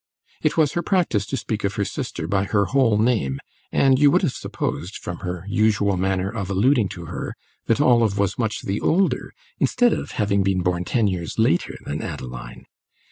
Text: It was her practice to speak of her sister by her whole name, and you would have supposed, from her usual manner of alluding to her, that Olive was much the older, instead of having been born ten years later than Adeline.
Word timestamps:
It 0.41 0.57
was 0.57 0.71
her 0.73 0.81
practice 0.81 1.27
to 1.27 1.37
speak 1.37 1.63
of 1.63 1.75
her 1.75 1.85
sister 1.85 2.27
by 2.27 2.45
her 2.45 2.65
whole 2.65 2.97
name, 2.97 3.39
and 3.71 3.99
you 3.99 4.09
would 4.09 4.23
have 4.23 4.33
supposed, 4.33 4.95
from 4.95 5.17
her 5.17 5.45
usual 5.47 5.95
manner 5.95 6.27
of 6.31 6.49
alluding 6.49 6.89
to 6.93 7.05
her, 7.05 7.35
that 7.67 7.79
Olive 7.79 8.17
was 8.17 8.35
much 8.39 8.63
the 8.63 8.81
older, 8.81 9.31
instead 9.59 9.93
of 9.93 10.13
having 10.13 10.41
been 10.41 10.63
born 10.63 10.85
ten 10.85 11.05
years 11.05 11.37
later 11.37 11.77
than 11.85 12.01
Adeline. 12.01 12.65